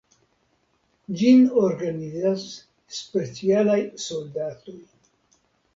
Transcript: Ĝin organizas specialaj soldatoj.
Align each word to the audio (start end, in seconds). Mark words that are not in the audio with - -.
Ĝin 1.19 1.43
organizas 1.65 2.47
specialaj 3.01 3.79
soldatoj. 4.09 4.81